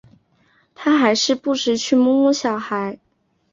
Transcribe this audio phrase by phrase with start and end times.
[0.73, 2.97] 他还是不时去摸摸小孩